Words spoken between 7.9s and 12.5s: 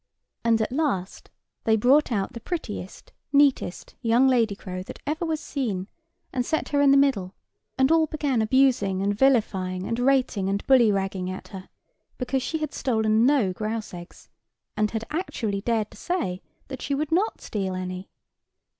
all began abusing and vilifying, and rating, and bullyragging at her, because